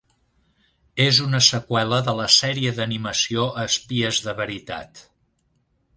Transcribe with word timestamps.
És 1.05 1.19
una 1.25 1.41
seqüela 1.47 1.99
de 2.09 2.17
la 2.21 2.27
sèrie 2.37 2.73
d'animació 2.79 3.45
Espies 3.67 4.23
de 4.29 4.35
veritat. 4.41 5.09